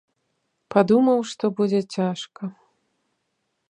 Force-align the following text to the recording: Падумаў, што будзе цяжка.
Падумаў, 0.75 1.19
што 1.33 1.45
будзе 1.61 1.79
цяжка. 1.95 2.43